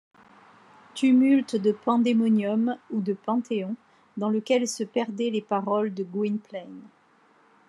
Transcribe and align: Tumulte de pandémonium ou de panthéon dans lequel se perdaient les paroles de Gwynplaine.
Tumulte 0.95 1.57
de 1.59 1.71
pandémonium 1.73 2.75
ou 2.89 3.01
de 3.01 3.13
panthéon 3.13 3.75
dans 4.17 4.29
lequel 4.31 4.67
se 4.67 4.83
perdaient 4.83 5.29
les 5.29 5.43
paroles 5.43 5.93
de 5.93 6.03
Gwynplaine. 6.03 6.81